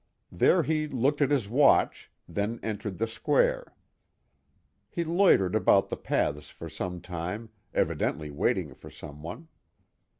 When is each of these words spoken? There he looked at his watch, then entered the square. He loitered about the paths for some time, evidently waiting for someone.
There 0.31 0.63
he 0.63 0.87
looked 0.87 1.21
at 1.21 1.29
his 1.29 1.47
watch, 1.47 2.09
then 2.27 2.59
entered 2.63 2.97
the 2.97 3.05
square. 3.05 3.75
He 4.89 5.03
loitered 5.03 5.53
about 5.53 5.89
the 5.89 5.95
paths 5.95 6.49
for 6.49 6.69
some 6.69 7.01
time, 7.01 7.51
evidently 7.71 8.31
waiting 8.31 8.73
for 8.73 8.89
someone. 8.89 9.47